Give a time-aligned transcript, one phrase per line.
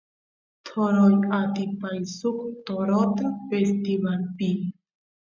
[0.65, 4.49] toroy atipay suk torota festivalpi